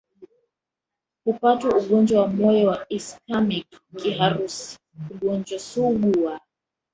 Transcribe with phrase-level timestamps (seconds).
[1.23, 3.67] kupatwana ugonjwa wa moyo wa ischaemic
[3.99, 4.67] kiharusi
[5.11, 6.35] ugonjwa sugu wa